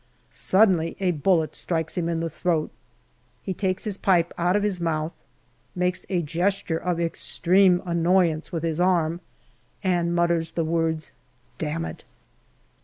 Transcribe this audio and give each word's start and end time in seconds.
Suddenly 0.31 0.97
a 0.99 1.11
bullet 1.11 1.53
strikes 1.53 1.95
him 1.95 2.09
in 2.09 2.21
the 2.21 2.29
throat; 2.31 2.71
he 3.43 3.53
takes 3.53 3.83
his 3.83 3.99
pipe 3.99 4.33
out 4.35 4.55
of 4.55 4.63
his 4.63 4.81
mouth, 4.81 5.11
makes 5.75 6.07
a 6.09 6.23
gesture 6.23 6.79
of 6.79 6.99
extreme 6.99 7.83
annoyance 7.85 8.51
with 8.51 8.63
his 8.63 8.79
arm, 8.79 9.21
and 9.83 10.15
mutters 10.15 10.53
the 10.53 10.65
words" 10.65 11.11
Damn 11.59 11.85
it 11.85 12.03